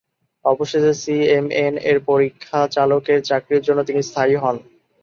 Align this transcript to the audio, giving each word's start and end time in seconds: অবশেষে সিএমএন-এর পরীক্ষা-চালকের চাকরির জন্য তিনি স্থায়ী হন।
অবশেষে 0.45 0.93
সিএমএন-এর 1.01 1.97
পরীক্ষা-চালকের 2.07 3.19
চাকরির 3.29 3.65
জন্য 3.67 3.79
তিনি 3.83 4.01
স্থায়ী 4.03 4.35
হন। 4.35 4.55